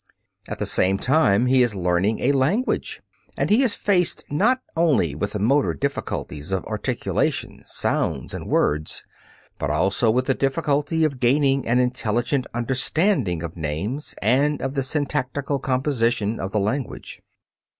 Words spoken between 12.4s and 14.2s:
understanding of names